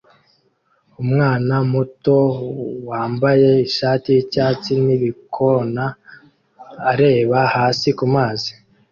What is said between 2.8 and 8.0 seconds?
wambaye ishati yicyatsi nibikona areba hasi